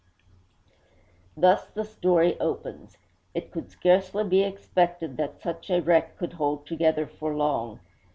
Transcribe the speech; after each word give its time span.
Thus 1.37 1.67
the 1.67 1.85
story 1.85 2.35
opens. 2.39 2.97
It 3.35 3.51
could 3.51 3.69
scarcely 3.69 4.23
be 4.23 4.41
expected 4.41 5.15
that 5.17 5.39
such 5.43 5.69
a 5.69 5.79
wreck 5.79 6.17
could 6.17 6.33
hold 6.33 6.65
together 6.65 7.05
for 7.05 7.35
long. 7.35 7.81